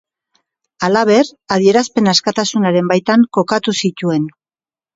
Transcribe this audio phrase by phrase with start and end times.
[0.87, 4.29] Halaber, adierazpen askatasunaren baitan kokatu zituen.